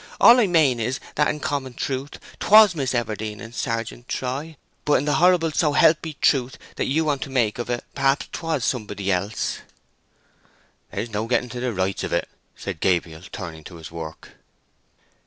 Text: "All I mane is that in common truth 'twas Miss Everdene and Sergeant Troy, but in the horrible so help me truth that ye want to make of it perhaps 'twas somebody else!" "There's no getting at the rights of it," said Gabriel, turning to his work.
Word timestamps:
"All 0.19 0.39
I 0.39 0.47
mane 0.47 0.79
is 0.79 0.99
that 1.13 1.27
in 1.27 1.39
common 1.39 1.75
truth 1.75 2.17
'twas 2.39 2.73
Miss 2.73 2.93
Everdene 2.95 3.39
and 3.39 3.53
Sergeant 3.53 4.07
Troy, 4.09 4.57
but 4.83 4.93
in 4.93 5.05
the 5.05 5.13
horrible 5.21 5.51
so 5.51 5.73
help 5.73 6.03
me 6.03 6.17
truth 6.19 6.57
that 6.77 6.85
ye 6.87 7.01
want 7.01 7.21
to 7.21 7.29
make 7.29 7.59
of 7.59 7.69
it 7.69 7.83
perhaps 7.93 8.27
'twas 8.31 8.65
somebody 8.65 9.11
else!" 9.11 9.59
"There's 10.91 11.11
no 11.11 11.27
getting 11.27 11.51
at 11.51 11.61
the 11.61 11.71
rights 11.71 12.03
of 12.03 12.13
it," 12.13 12.27
said 12.55 12.79
Gabriel, 12.79 13.21
turning 13.31 13.63
to 13.65 13.75
his 13.75 13.91
work. 13.91 14.29